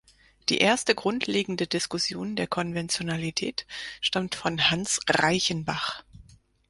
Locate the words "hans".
4.71-4.99